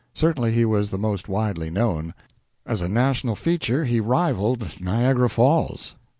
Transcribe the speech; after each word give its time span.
Certainly 0.15 0.53
he 0.53 0.65
was 0.65 0.89
the 0.89 0.97
most 0.97 1.29
widely 1.29 1.69
known. 1.69 2.15
As 2.65 2.81
a 2.81 2.89
national 2.89 3.35
feature 3.35 3.85
he 3.85 3.99
rivaled 3.99 4.81
Niagara 4.81 5.29
Falls. 5.29 5.95